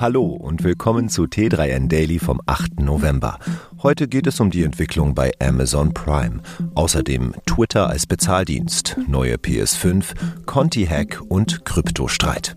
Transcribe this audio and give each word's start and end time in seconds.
Hallo 0.00 0.26
und 0.26 0.62
willkommen 0.62 1.08
zu 1.08 1.24
T3N 1.24 1.88
Daily 1.88 2.20
vom 2.20 2.40
8. 2.46 2.78
November. 2.78 3.40
Heute 3.82 4.06
geht 4.06 4.28
es 4.28 4.38
um 4.38 4.48
die 4.48 4.62
Entwicklung 4.62 5.12
bei 5.12 5.32
Amazon 5.40 5.92
Prime. 5.92 6.40
Außerdem 6.76 7.34
Twitter 7.46 7.88
als 7.88 8.06
Bezahldienst, 8.06 8.96
neue 9.08 9.34
PS5, 9.34 10.14
Conti-Hack 10.46 11.20
und 11.28 11.64
Kryptostreit. 11.64 12.54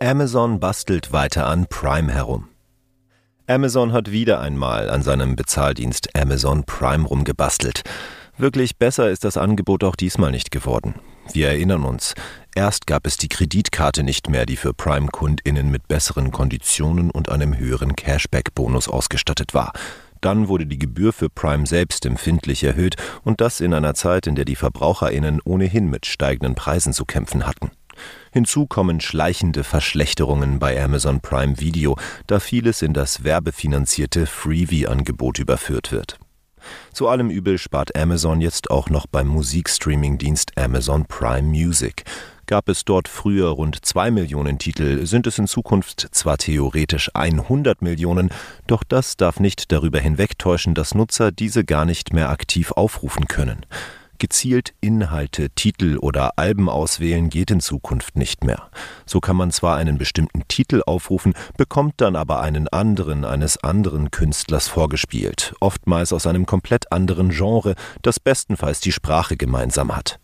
Amazon 0.00 0.60
bastelt 0.60 1.14
weiter 1.14 1.46
an 1.46 1.66
Prime 1.66 2.12
herum. 2.12 2.50
Amazon 3.46 3.94
hat 3.94 4.12
wieder 4.12 4.42
einmal 4.42 4.90
an 4.90 5.00
seinem 5.00 5.34
Bezahldienst 5.34 6.14
Amazon 6.14 6.64
Prime 6.64 7.06
rumgebastelt. 7.06 7.84
Wirklich 8.42 8.76
besser 8.76 9.08
ist 9.08 9.22
das 9.22 9.36
Angebot 9.36 9.84
auch 9.84 9.94
diesmal 9.94 10.32
nicht 10.32 10.50
geworden. 10.50 10.96
Wir 11.32 11.50
erinnern 11.50 11.84
uns, 11.84 12.16
erst 12.56 12.88
gab 12.88 13.06
es 13.06 13.16
die 13.16 13.28
Kreditkarte 13.28 14.02
nicht 14.02 14.28
mehr, 14.28 14.46
die 14.46 14.56
für 14.56 14.74
Prime-Kundinnen 14.74 15.70
mit 15.70 15.86
besseren 15.86 16.32
Konditionen 16.32 17.12
und 17.12 17.28
einem 17.28 17.56
höheren 17.56 17.94
Cashback-Bonus 17.94 18.88
ausgestattet 18.88 19.54
war. 19.54 19.72
Dann 20.20 20.48
wurde 20.48 20.66
die 20.66 20.80
Gebühr 20.80 21.12
für 21.12 21.30
Prime 21.30 21.66
selbst 21.66 22.04
empfindlich 22.04 22.64
erhöht 22.64 22.96
und 23.22 23.40
das 23.40 23.60
in 23.60 23.72
einer 23.72 23.94
Zeit, 23.94 24.26
in 24.26 24.34
der 24.34 24.44
die 24.44 24.56
Verbraucherinnen 24.56 25.40
ohnehin 25.44 25.88
mit 25.88 26.04
steigenden 26.04 26.56
Preisen 26.56 26.92
zu 26.92 27.04
kämpfen 27.04 27.46
hatten. 27.46 27.70
Hinzu 28.32 28.66
kommen 28.66 29.00
schleichende 29.00 29.62
Verschlechterungen 29.62 30.58
bei 30.58 30.82
Amazon 30.82 31.20
Prime 31.20 31.60
Video, 31.60 31.96
da 32.26 32.40
vieles 32.40 32.82
in 32.82 32.92
das 32.92 33.22
werbefinanzierte 33.22 34.26
Freebie-Angebot 34.26 35.38
überführt 35.38 35.92
wird. 35.92 36.18
Zu 36.92 37.08
allem 37.08 37.30
Übel 37.30 37.58
spart 37.58 37.96
Amazon 37.96 38.40
jetzt 38.40 38.70
auch 38.70 38.90
noch 38.90 39.06
beim 39.06 39.28
Musikstreaming-Dienst 39.28 40.58
Amazon 40.58 41.06
Prime 41.06 41.48
Music. 41.48 42.04
Gab 42.46 42.68
es 42.68 42.84
dort 42.84 43.08
früher 43.08 43.48
rund 43.48 43.84
zwei 43.84 44.10
Millionen 44.10 44.58
Titel, 44.58 45.06
sind 45.06 45.26
es 45.26 45.38
in 45.38 45.46
Zukunft 45.46 46.08
zwar 46.10 46.38
theoretisch 46.38 47.10
100 47.14 47.80
Millionen, 47.82 48.30
doch 48.66 48.82
das 48.84 49.16
darf 49.16 49.40
nicht 49.40 49.72
darüber 49.72 50.00
hinwegtäuschen, 50.00 50.74
dass 50.74 50.94
Nutzer 50.94 51.32
diese 51.32 51.64
gar 51.64 51.84
nicht 51.84 52.12
mehr 52.12 52.30
aktiv 52.30 52.72
aufrufen 52.72 53.26
können. 53.28 53.64
Gezielt 54.22 54.72
Inhalte, 54.80 55.50
Titel 55.50 55.98
oder 55.98 56.38
Alben 56.38 56.68
auswählen 56.68 57.28
geht 57.28 57.50
in 57.50 57.58
Zukunft 57.58 58.14
nicht 58.14 58.44
mehr. 58.44 58.70
So 59.04 59.18
kann 59.18 59.34
man 59.34 59.50
zwar 59.50 59.76
einen 59.76 59.98
bestimmten 59.98 60.46
Titel 60.46 60.80
aufrufen, 60.86 61.34
bekommt 61.56 61.94
dann 61.96 62.14
aber 62.14 62.40
einen 62.40 62.68
anderen 62.68 63.24
eines 63.24 63.56
anderen 63.64 64.12
Künstlers 64.12 64.68
vorgespielt, 64.68 65.56
oftmals 65.58 66.12
aus 66.12 66.28
einem 66.28 66.46
komplett 66.46 66.92
anderen 66.92 67.30
Genre, 67.30 67.74
das 68.02 68.20
bestenfalls 68.20 68.78
die 68.78 68.92
Sprache 68.92 69.36
gemeinsam 69.36 69.96
hat. 69.96 70.20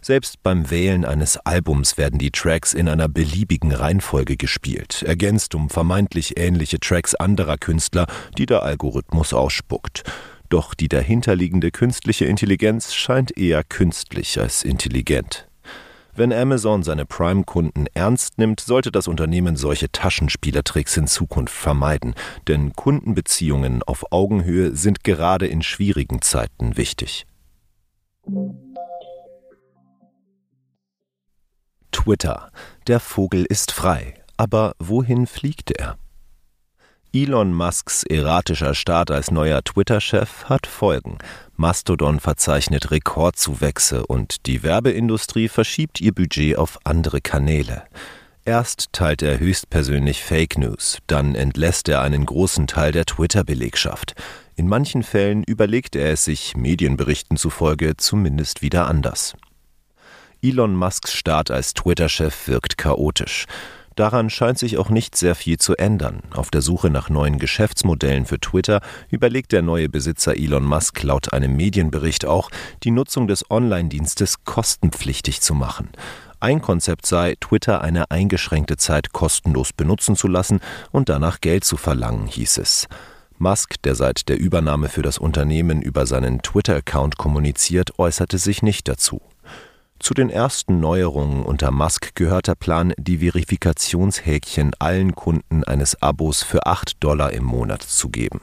Selbst 0.00 0.42
beim 0.42 0.68
Wählen 0.70 1.04
eines 1.04 1.36
Albums 1.36 1.96
werden 1.96 2.18
die 2.18 2.32
Tracks 2.32 2.74
in 2.74 2.88
einer 2.88 3.08
beliebigen 3.08 3.70
Reihenfolge 3.70 4.36
gespielt, 4.36 5.04
ergänzt 5.04 5.54
um 5.54 5.70
vermeintlich 5.70 6.36
ähnliche 6.36 6.80
Tracks 6.80 7.14
anderer 7.14 7.58
Künstler, 7.58 8.08
die 8.38 8.46
der 8.46 8.64
Algorithmus 8.64 9.32
ausspuckt. 9.32 10.02
Doch 10.48 10.74
die 10.74 10.88
dahinterliegende 10.88 11.70
künstliche 11.70 12.26
Intelligenz 12.26 12.94
scheint 12.94 13.36
eher 13.36 13.64
künstlich 13.64 14.38
als 14.38 14.62
intelligent. 14.62 15.48
Wenn 16.14 16.32
Amazon 16.32 16.82
seine 16.82 17.04
Prime-Kunden 17.04 17.86
ernst 17.92 18.38
nimmt, 18.38 18.60
sollte 18.60 18.90
das 18.90 19.06
Unternehmen 19.06 19.56
solche 19.56 19.92
Taschenspielertricks 19.92 20.96
in 20.96 21.06
Zukunft 21.06 21.54
vermeiden, 21.54 22.14
denn 22.48 22.72
Kundenbeziehungen 22.72 23.82
auf 23.82 24.10
Augenhöhe 24.12 24.74
sind 24.74 25.04
gerade 25.04 25.46
in 25.46 25.62
schwierigen 25.62 26.22
Zeiten 26.22 26.78
wichtig. 26.78 27.26
Twitter. 31.92 32.50
Der 32.86 33.00
Vogel 33.00 33.44
ist 33.44 33.72
frei. 33.72 34.14
Aber 34.38 34.74
wohin 34.78 35.26
fliegt 35.26 35.70
er? 35.70 35.98
Elon 37.18 37.54
Musks 37.54 38.02
erratischer 38.02 38.74
Start 38.74 39.10
als 39.10 39.30
neuer 39.30 39.64
Twitter-Chef 39.64 40.44
hat 40.50 40.66
Folgen. 40.66 41.16
Mastodon 41.56 42.20
verzeichnet 42.20 42.90
Rekordzuwächse 42.90 44.04
und 44.04 44.44
die 44.44 44.62
Werbeindustrie 44.62 45.48
verschiebt 45.48 45.98
ihr 46.02 46.12
Budget 46.12 46.58
auf 46.58 46.78
andere 46.84 47.22
Kanäle. 47.22 47.84
Erst 48.44 48.92
teilt 48.92 49.22
er 49.22 49.40
höchstpersönlich 49.40 50.22
Fake 50.22 50.58
News, 50.58 50.98
dann 51.06 51.34
entlässt 51.34 51.88
er 51.88 52.02
einen 52.02 52.26
großen 52.26 52.66
Teil 52.66 52.92
der 52.92 53.06
Twitter-Belegschaft. 53.06 54.12
In 54.54 54.68
manchen 54.68 55.02
Fällen 55.02 55.42
überlegt 55.42 55.96
er 55.96 56.12
es 56.12 56.26
sich, 56.26 56.54
Medienberichten 56.54 57.38
zufolge, 57.38 57.96
zumindest 57.96 58.60
wieder 58.60 58.88
anders. 58.88 59.32
Elon 60.42 60.76
Musks 60.76 61.14
Start 61.14 61.50
als 61.50 61.72
Twitter-Chef 61.72 62.46
wirkt 62.46 62.76
chaotisch. 62.76 63.46
Daran 63.96 64.28
scheint 64.28 64.58
sich 64.58 64.76
auch 64.76 64.90
nicht 64.90 65.16
sehr 65.16 65.34
viel 65.34 65.56
zu 65.56 65.74
ändern. 65.74 66.20
Auf 66.34 66.50
der 66.50 66.60
Suche 66.60 66.90
nach 66.90 67.08
neuen 67.08 67.38
Geschäftsmodellen 67.38 68.26
für 68.26 68.38
Twitter 68.38 68.82
überlegt 69.08 69.52
der 69.52 69.62
neue 69.62 69.88
Besitzer 69.88 70.36
Elon 70.36 70.64
Musk 70.64 71.02
laut 71.02 71.32
einem 71.32 71.56
Medienbericht 71.56 72.26
auch, 72.26 72.50
die 72.82 72.90
Nutzung 72.90 73.26
des 73.26 73.50
Online-Dienstes 73.50 74.44
kostenpflichtig 74.44 75.40
zu 75.40 75.54
machen. 75.54 75.88
Ein 76.40 76.60
Konzept 76.60 77.06
sei, 77.06 77.36
Twitter 77.40 77.80
eine 77.80 78.10
eingeschränkte 78.10 78.76
Zeit 78.76 79.14
kostenlos 79.14 79.72
benutzen 79.72 80.14
zu 80.14 80.28
lassen 80.28 80.60
und 80.92 81.08
danach 81.08 81.40
Geld 81.40 81.64
zu 81.64 81.78
verlangen, 81.78 82.26
hieß 82.26 82.58
es. 82.58 82.88
Musk, 83.38 83.82
der 83.82 83.94
seit 83.94 84.28
der 84.28 84.38
Übernahme 84.38 84.90
für 84.90 85.02
das 85.02 85.16
Unternehmen 85.16 85.80
über 85.80 86.04
seinen 86.04 86.42
Twitter-Account 86.42 87.16
kommuniziert, 87.16 87.98
äußerte 87.98 88.36
sich 88.36 88.62
nicht 88.62 88.88
dazu. 88.88 89.22
Zu 90.06 90.14
den 90.14 90.30
ersten 90.30 90.78
Neuerungen 90.78 91.42
unter 91.42 91.72
Musk 91.72 92.14
gehört 92.14 92.46
der 92.46 92.54
Plan, 92.54 92.92
die 92.96 93.18
Verifikationshäkchen 93.18 94.70
allen 94.78 95.16
Kunden 95.16 95.64
eines 95.64 96.00
Abos 96.00 96.44
für 96.44 96.64
8 96.64 97.02
Dollar 97.02 97.32
im 97.32 97.42
Monat 97.42 97.82
zu 97.82 98.08
geben. 98.08 98.40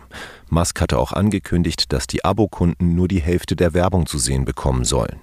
Musk 0.50 0.82
hatte 0.82 0.98
auch 0.98 1.14
angekündigt, 1.14 1.94
dass 1.94 2.06
die 2.06 2.26
Abokunden 2.26 2.96
nur 2.96 3.08
die 3.08 3.22
Hälfte 3.22 3.56
der 3.56 3.74
Werbung 3.74 4.08
zu 4.08 4.18
sehen 4.18 4.44
bekommen 4.44 4.84
sollen. 4.84 5.22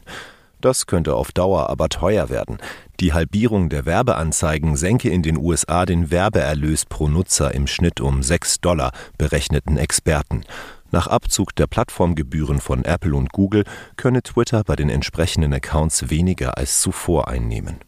Das 0.62 0.86
könnte 0.86 1.14
auf 1.14 1.30
Dauer 1.30 1.68
aber 1.68 1.90
teuer 1.90 2.30
werden. 2.30 2.56
Die 3.00 3.12
Halbierung 3.12 3.68
der 3.68 3.84
Werbeanzeigen 3.84 4.76
senke 4.76 5.10
in 5.10 5.22
den 5.22 5.36
USA 5.36 5.84
den 5.84 6.10
Werbeerlös 6.10 6.86
pro 6.86 7.08
Nutzer 7.08 7.54
im 7.54 7.66
Schnitt 7.66 8.00
um 8.00 8.22
6 8.22 8.62
Dollar, 8.62 8.92
berechneten 9.18 9.76
Experten. 9.76 10.44
Nach 10.92 11.06
Abzug 11.06 11.54
der 11.54 11.66
Plattformgebühren 11.66 12.60
von 12.60 12.84
Apple 12.84 13.14
und 13.14 13.32
Google 13.32 13.64
könne 13.96 14.22
Twitter 14.22 14.64
bei 14.64 14.76
den 14.76 14.90
entsprechenden 14.90 15.52
Accounts 15.54 16.10
weniger 16.10 16.58
als 16.58 16.80
zuvor 16.80 17.28
einnehmen. 17.28 17.78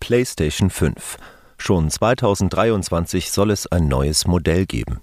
PlayStation 0.00 0.68
5. 0.68 1.16
Schon 1.56 1.90
2023 1.90 3.30
soll 3.30 3.50
es 3.50 3.66
ein 3.66 3.88
neues 3.88 4.26
Modell 4.26 4.66
geben. 4.66 5.00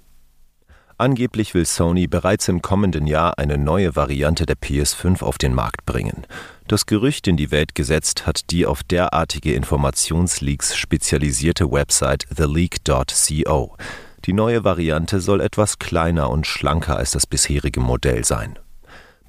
Angeblich 0.97 1.53
will 1.53 1.65
Sony 1.65 2.07
bereits 2.07 2.49
im 2.49 2.61
kommenden 2.61 3.07
Jahr 3.07 3.39
eine 3.39 3.57
neue 3.57 3.95
Variante 3.95 4.45
der 4.45 4.57
PS5 4.57 5.23
auf 5.23 5.37
den 5.37 5.53
Markt 5.53 5.85
bringen. 5.85 6.27
Das 6.67 6.85
Gerücht 6.85 7.29
in 7.29 7.37
die 7.37 7.51
Welt 7.51 7.73
gesetzt 7.73 8.27
hat 8.27 8.51
die 8.51 8.65
auf 8.65 8.83
derartige 8.83 9.53
Informationsleaks 9.53 10.75
spezialisierte 10.75 11.71
Website 11.71 12.27
theleak.co. 12.35 13.77
Die 14.25 14.33
neue 14.33 14.63
Variante 14.63 15.21
soll 15.21 15.41
etwas 15.41 15.79
kleiner 15.79 16.29
und 16.29 16.45
schlanker 16.45 16.97
als 16.97 17.11
das 17.11 17.25
bisherige 17.25 17.79
Modell 17.79 18.23
sein. 18.25 18.59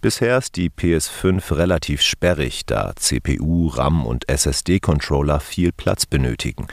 Bisher 0.00 0.38
ist 0.38 0.56
die 0.56 0.70
PS5 0.70 1.56
relativ 1.56 2.00
sperrig, 2.00 2.64
da 2.64 2.94
CPU, 2.96 3.68
RAM 3.68 4.06
und 4.06 4.26
SSD-Controller 4.30 5.40
viel 5.40 5.72
Platz 5.72 6.06
benötigen. 6.06 6.68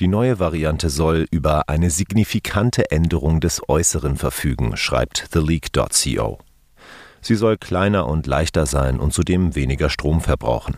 Die 0.00 0.08
neue 0.08 0.40
Variante 0.40 0.90
soll 0.90 1.26
über 1.30 1.68
eine 1.68 1.90
signifikante 1.90 2.90
Änderung 2.90 3.38
des 3.38 3.60
Äußeren 3.68 4.16
verfügen, 4.16 4.76
schreibt 4.76 5.30
TheLeak.co. 5.30 6.38
Sie 7.20 7.36
soll 7.36 7.56
kleiner 7.56 8.08
und 8.08 8.26
leichter 8.26 8.66
sein 8.66 8.98
und 8.98 9.12
zudem 9.12 9.54
weniger 9.54 9.88
Strom 9.88 10.20
verbrauchen. 10.20 10.76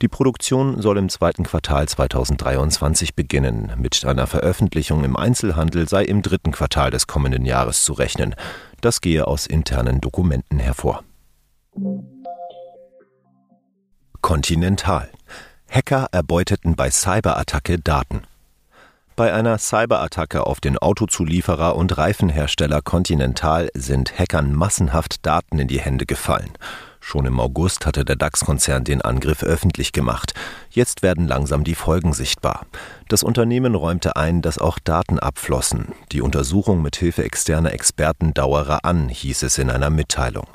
Die 0.00 0.08
Produktion 0.08 0.80
soll 0.82 0.98
im 0.98 1.08
zweiten 1.08 1.44
Quartal 1.44 1.88
2023 1.88 3.14
beginnen. 3.14 3.72
Mit 3.76 4.04
einer 4.04 4.26
Veröffentlichung 4.26 5.04
im 5.04 5.16
Einzelhandel 5.16 5.88
sei 5.88 6.04
im 6.04 6.22
dritten 6.22 6.52
Quartal 6.52 6.90
des 6.90 7.06
kommenden 7.06 7.44
Jahres 7.44 7.84
zu 7.84 7.92
rechnen. 7.92 8.34
Das 8.80 9.00
gehe 9.00 9.26
aus 9.26 9.46
internen 9.46 10.00
Dokumenten 10.00 10.58
hervor. 10.58 11.04
Continental. 14.20 15.10
Hacker 15.68 16.08
erbeuteten 16.12 16.76
bei 16.76 16.90
Cyberattacke 16.90 17.78
Daten. 17.78 18.22
Bei 19.14 19.32
einer 19.32 19.58
Cyberattacke 19.58 20.46
auf 20.46 20.60
den 20.60 20.78
Autozulieferer 20.78 21.76
und 21.76 21.96
Reifenhersteller 21.98 22.80
Continental 22.82 23.68
sind 23.74 24.18
Hackern 24.18 24.54
massenhaft 24.54 25.26
Daten 25.26 25.58
in 25.58 25.68
die 25.68 25.80
Hände 25.80 26.06
gefallen. 26.06 26.50
Schon 27.04 27.26
im 27.26 27.40
August 27.40 27.84
hatte 27.84 28.04
der 28.04 28.14
DAX-Konzern 28.14 28.84
den 28.84 29.02
Angriff 29.02 29.42
öffentlich 29.42 29.92
gemacht. 29.92 30.34
Jetzt 30.70 31.02
werden 31.02 31.26
langsam 31.26 31.64
die 31.64 31.74
Folgen 31.74 32.12
sichtbar. 32.12 32.64
Das 33.08 33.24
Unternehmen 33.24 33.74
räumte 33.74 34.14
ein, 34.14 34.40
dass 34.40 34.58
auch 34.58 34.78
Daten 34.78 35.18
abflossen. 35.18 35.88
Die 36.12 36.22
Untersuchung 36.22 36.80
mit 36.80 36.94
Hilfe 36.94 37.24
externer 37.24 37.72
Experten 37.72 38.32
dauere 38.34 38.84
an, 38.84 39.08
hieß 39.08 39.42
es 39.42 39.58
in 39.58 39.68
einer 39.68 39.90
Mitteilung. 39.90 40.46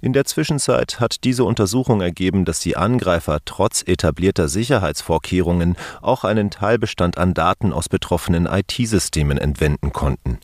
In 0.00 0.12
der 0.12 0.24
Zwischenzeit 0.24 1.00
hat 1.00 1.24
diese 1.24 1.42
Untersuchung 1.42 2.00
ergeben, 2.00 2.44
dass 2.44 2.60
die 2.60 2.76
Angreifer 2.76 3.40
trotz 3.44 3.82
etablierter 3.82 4.48
Sicherheitsvorkehrungen 4.48 5.76
auch 6.00 6.22
einen 6.22 6.50
Teilbestand 6.50 7.18
an 7.18 7.34
Daten 7.34 7.72
aus 7.72 7.88
betroffenen 7.88 8.46
IT-Systemen 8.46 9.36
entwenden 9.36 9.92
konnten. 9.92 10.38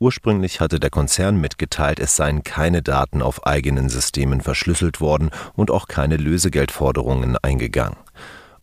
Ursprünglich 0.00 0.60
hatte 0.60 0.80
der 0.80 0.88
Konzern 0.88 1.38
mitgeteilt, 1.38 2.00
es 2.00 2.16
seien 2.16 2.42
keine 2.42 2.82
Daten 2.82 3.20
auf 3.20 3.46
eigenen 3.46 3.90
Systemen 3.90 4.40
verschlüsselt 4.40 5.02
worden 5.02 5.30
und 5.54 5.70
auch 5.70 5.88
keine 5.88 6.16
Lösegeldforderungen 6.16 7.36
eingegangen. 7.36 7.98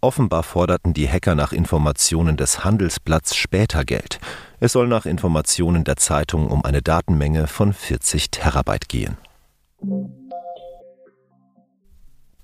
Offenbar 0.02 0.42
forderten 0.42 0.96
die 0.96 1.08
Hacker 1.08 1.36
nach 1.36 1.54
Informationen 1.54 2.38
des 2.38 2.64
Handelsblatts 2.64 3.36
später 3.36 3.86
Geld. 3.86 4.20
Es 4.60 4.72
soll 4.72 4.88
nach 4.88 5.06
Informationen 5.06 5.84
der 5.84 5.98
Zeitung 5.98 6.48
um 6.48 6.66
eine 6.66 6.82
Datenmenge 6.82 7.46
von 7.46 7.72
40 7.72 8.32
Terabyte 8.32 8.90
gehen. 8.90 9.18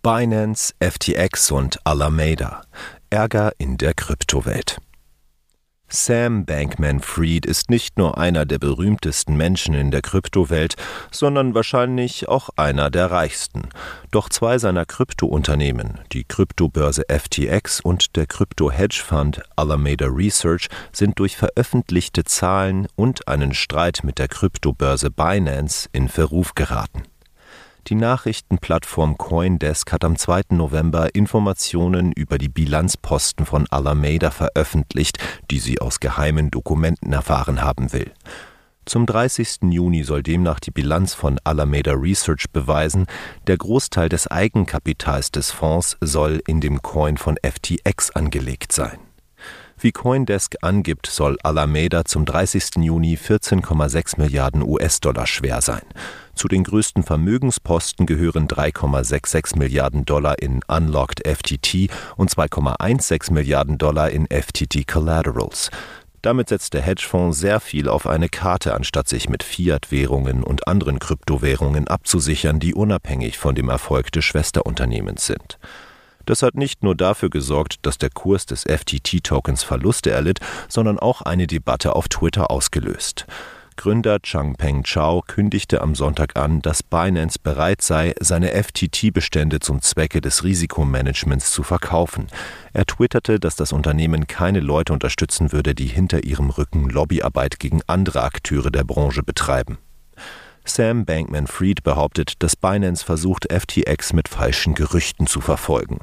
Binance, 0.04 0.76
FTX 0.80 1.50
und 1.50 1.80
Alameda. 1.84 2.62
Ärger 3.10 3.54
in 3.58 3.78
der 3.78 3.96
Kryptowelt. 3.96 4.78
Sam 5.96 6.44
Bankman-Fried 6.46 7.46
ist 7.46 7.70
nicht 7.70 8.00
nur 8.00 8.18
einer 8.18 8.48
der 8.48 8.58
berühmtesten 8.58 9.38
Menschen 9.38 9.76
in 9.76 9.92
der 9.92 10.02
Kryptowelt, 10.02 10.74
sondern 11.12 11.54
wahrscheinlich 11.54 12.28
auch 12.28 12.50
einer 12.56 12.90
der 12.90 13.12
reichsten. 13.12 13.70
Doch 14.10 14.28
zwei 14.30 14.58
seiner 14.58 14.88
Kryptounternehmen, 14.88 16.00
die 16.12 16.24
Kryptobörse 16.24 17.04
FTX 17.08 17.80
und 17.80 18.16
der 18.16 18.26
Krypto-Hedgefonds 18.26 19.42
Alameda 19.56 20.08
Research, 20.08 20.68
sind 20.92 21.20
durch 21.20 21.38
veröffentlichte 21.38 22.24
Zahlen 22.24 22.88
und 22.96 23.28
einen 23.28 23.54
Streit 23.54 24.00
mit 24.04 24.18
der 24.18 24.30
Kryptobörse 24.30 25.12
Binance 25.12 25.90
in 25.94 26.10
Verruf 26.10 26.56
geraten. 26.56 27.04
Die 27.88 27.96
Nachrichtenplattform 27.96 29.18
Coindesk 29.18 29.92
hat 29.92 30.06
am 30.06 30.16
2. 30.16 30.44
November 30.52 31.14
Informationen 31.16 32.14
über 32.14 32.38
die 32.38 32.48
Bilanzposten 32.48 33.46
von 33.46 33.68
Alameda 33.70 34.32
veröffentlicht, 34.32 35.18
die 35.52 35.60
sie 35.60 35.82
aus 35.82 36.00
geheimen 36.00 36.50
Dokumenten 36.50 37.12
erfahren 37.12 37.62
haben 37.62 37.92
will. 37.92 38.14
Zum 38.86 39.06
30. 39.06 39.64
Juni 39.70 40.04
soll 40.06 40.24
demnach 40.24 40.62
die 40.62 40.72
Bilanz 40.72 41.14
von 41.14 41.40
Alameda 41.44 41.92
Research 41.92 42.46
beweisen, 42.54 43.06
der 43.48 43.58
Großteil 43.58 44.08
des 44.08 44.28
Eigenkapitals 44.28 45.32
des 45.32 45.52
Fonds 45.52 45.98
soll 46.00 46.42
in 46.48 46.62
dem 46.62 46.82
Coin 46.82 47.18
von 47.18 47.36
FTX 47.44 48.12
angelegt 48.12 48.72
sein. 48.72 49.00
Wie 49.78 49.92
Coindesk 49.92 50.56
angibt, 50.62 51.08
soll 51.08 51.38
Alameda 51.44 52.06
zum 52.06 52.24
30. 52.24 52.78
Juni 52.78 53.18
14,6 53.18 54.18
Milliarden 54.18 54.62
US-Dollar 54.62 55.28
schwer 55.28 55.62
sein. 55.62 55.82
Zu 56.36 56.48
den 56.48 56.64
größten 56.64 57.04
Vermögensposten 57.04 58.06
gehören 58.06 58.48
3,66 58.48 59.58
Milliarden 59.58 60.06
Dollar 60.06 60.40
in 60.40 60.62
Unlocked 60.68 61.28
FTT 61.28 61.90
und 62.18 62.32
2,16 62.32 63.32
Milliarden 63.34 63.78
Dollar 63.78 64.10
in 64.10 64.28
FTT 64.28 64.88
Collaterals. 64.88 65.70
Damit 66.24 66.50
setzt 66.50 66.74
der 66.74 66.82
Hedgefonds 66.82 67.38
sehr 67.38 67.60
viel 67.60 67.90
auf 67.90 68.08
eine 68.08 68.30
Karte, 68.30 68.74
anstatt 68.74 69.10
sich 69.10 69.28
mit 69.28 69.44
Fiat-Währungen 69.44 70.42
und 70.42 70.68
anderen 70.70 71.00
Kryptowährungen 71.00 71.90
abzusichern, 71.90 72.62
die 72.62 72.74
unabhängig 72.74 73.38
von 73.38 73.56
dem 73.56 73.70
Erfolg 73.70 74.12
des 74.12 74.24
Schwesterunternehmens 74.24 75.26
sind. 75.26 75.60
Das 76.26 76.42
hat 76.42 76.56
nicht 76.56 76.82
nur 76.82 76.96
dafür 76.96 77.30
gesorgt, 77.30 77.80
dass 77.82 77.98
der 77.98 78.10
Kurs 78.10 78.46
des 78.46 78.64
FTT-Tokens 78.64 79.64
Verluste 79.64 80.12
erlitt, 80.12 80.40
sondern 80.70 80.98
auch 80.98 81.22
eine 81.22 81.46
Debatte 81.46 81.94
auf 81.94 82.08
Twitter 82.08 82.50
ausgelöst. 82.50 83.26
Gründer 83.76 84.20
Changpeng 84.22 84.84
Chao 84.84 85.22
kündigte 85.26 85.82
am 85.82 85.96
Sonntag 85.96 86.36
an, 86.36 86.62
dass 86.62 86.84
Binance 86.84 87.38
bereit 87.42 87.82
sei, 87.82 88.14
seine 88.20 88.52
FTT-Bestände 88.52 89.60
zum 89.60 89.82
Zwecke 89.82 90.22
des 90.22 90.44
Risikomanagements 90.44 91.52
zu 91.52 91.64
verkaufen. 91.64 92.28
Er 92.74 92.86
twitterte, 92.86 93.40
dass 93.40 93.56
das 93.56 93.74
Unternehmen 93.74 94.28
keine 94.28 94.60
Leute 94.60 94.94
unterstützen 94.94 95.52
würde, 95.52 95.76
die 95.76 95.88
hinter 95.88 96.24
ihrem 96.24 96.50
Rücken 96.50 96.90
Lobbyarbeit 96.90 97.60
gegen 97.60 97.82
andere 97.88 98.24
Akteure 98.24 98.72
der 98.72 98.84
Branche 98.84 99.24
betreiben. 99.24 99.78
Sam 100.66 101.06
Bankman-Fried 101.06 101.84
behauptet, 101.84 102.36
dass 102.40 102.56
Binance 102.56 103.04
versucht, 103.04 103.52
FTX 103.52 104.14
mit 104.14 104.30
falschen 104.30 104.76
Gerüchten 104.76 105.28
zu 105.28 105.42
verfolgen. 105.42 106.00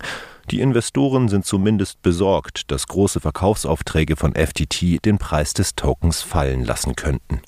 Die 0.51 0.61
Investoren 0.61 1.29
sind 1.29 1.47
zumindest 1.47 2.03
besorgt, 2.03 2.71
dass 2.71 2.87
große 2.87 3.21
Verkaufsaufträge 3.21 4.17
von 4.17 4.35
FTT 4.35 5.05
den 5.05 5.19
Preis 5.19 5.55
des 5.55 5.77
Tokens 5.77 6.23
fallen 6.23 6.65
lassen 6.65 6.97
könnten. 6.97 7.41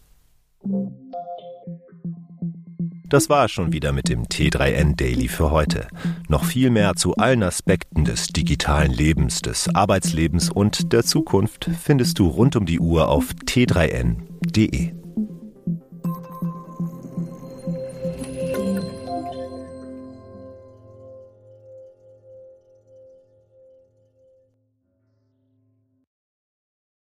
Das 3.12 3.28
war 3.28 3.50
schon 3.50 3.74
wieder 3.74 3.92
mit 3.92 4.08
dem 4.08 4.22
T3N 4.22 4.96
Daily 4.96 5.28
für 5.28 5.50
heute. 5.50 5.86
Noch 6.28 6.44
viel 6.44 6.70
mehr 6.70 6.96
zu 6.96 7.14
allen 7.16 7.42
Aspekten 7.42 8.06
des 8.06 8.28
digitalen 8.28 8.90
Lebens, 8.90 9.42
des 9.42 9.68
Arbeitslebens 9.74 10.48
und 10.48 10.94
der 10.94 11.04
Zukunft 11.04 11.68
findest 11.78 12.18
du 12.18 12.26
rund 12.26 12.56
um 12.56 12.64
die 12.64 12.80
Uhr 12.80 13.08
auf 13.08 13.34
t3n.de. 13.44 15.01